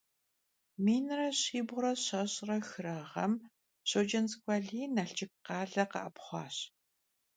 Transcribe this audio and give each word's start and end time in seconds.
Minre 0.85 1.29
bğuş're 1.67 1.97
şeş're 2.05 2.51
xıre 2.67 2.97
ğem 3.11 3.33
Şocents'ık'u 3.89 4.49
Aliy 4.55 4.85
Nalşşık 4.95 5.31
khale 5.45 5.85
khe'epxhuaş. 5.91 6.55